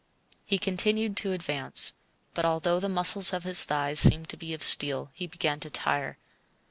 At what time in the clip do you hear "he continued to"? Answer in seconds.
0.47-1.31